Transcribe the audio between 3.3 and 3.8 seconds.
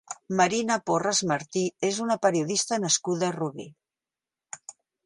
a Rubí.